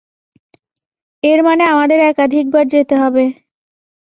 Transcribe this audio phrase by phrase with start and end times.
[1.23, 3.23] এর মানে আমাদের একাধিক বার যেতে হবে।